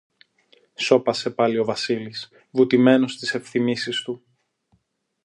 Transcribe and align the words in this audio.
Σώπασε 0.75 1.29
πάλι 1.29 1.57
ο 1.57 1.65
Βασίλης, 1.65 2.29
βουτημένος 2.51 3.11
στις 3.13 3.33
ενθυμήσεις 3.33 4.01
του. 4.01 4.23